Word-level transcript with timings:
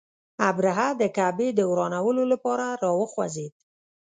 ابرهه 0.49 0.89
د 1.01 1.03
کعبې 1.17 1.49
د 1.55 1.59
ورانولو 1.71 2.23
لپاره 2.31 2.65
را 2.83 2.91
وخوځېد. 2.99 3.53